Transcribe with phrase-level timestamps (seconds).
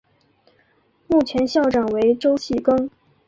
[1.05, 2.89] 目前校长为周戏庚。